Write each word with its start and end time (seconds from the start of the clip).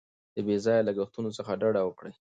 د 0.35 0.37
بې 0.45 0.55
ځایه 0.65 0.85
لګښتونو 0.87 1.29
څخه 1.37 1.51
ډډه 1.61 1.81
وکړئ. 1.85 2.13